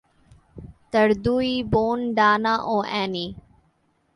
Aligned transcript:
তার 0.93 1.09
দুই 1.25 1.49
বোন 1.71 1.99
ডানা 2.17 2.53
ও 2.65 2.75
অ্যানি। 2.89 3.25